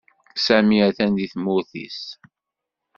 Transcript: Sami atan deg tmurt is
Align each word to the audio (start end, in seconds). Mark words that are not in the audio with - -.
Sami 0.45 0.77
atan 0.87 1.11
deg 1.17 1.29
tmurt 1.33 1.71
is 1.85 2.01